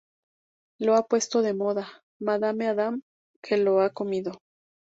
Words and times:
Lo 0.79 0.95
ha 0.95 1.05
puesto 1.05 1.43
de 1.43 1.53
moda 1.53 2.01
Madame 2.19 2.67
Adam, 2.69 3.03
que 3.39 3.57
lo 3.57 3.81
ha 3.81 3.91
comido. 3.93 4.41